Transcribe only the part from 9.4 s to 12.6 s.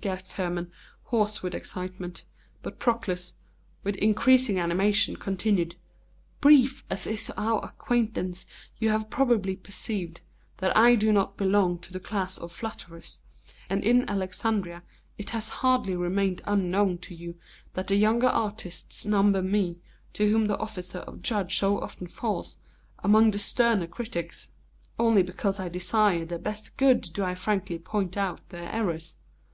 perceived that I do not belong to the class of